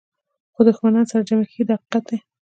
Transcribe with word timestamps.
خو 0.53 0.61
دښمنان 0.69 1.05
سره 1.11 1.27
جمع 1.27 1.45
کېږي 1.49 1.63
دا 1.67 1.75
حقیقت 1.79 2.03
دی. 2.09 2.17